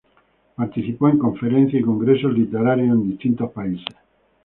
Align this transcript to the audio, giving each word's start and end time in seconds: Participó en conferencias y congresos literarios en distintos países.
Participó 0.55 1.09
en 1.09 1.19
conferencias 1.19 1.79
y 1.79 1.85
congresos 1.85 2.33
literarios 2.33 2.87
en 2.97 3.07
distintos 3.11 3.51
países. 3.51 3.85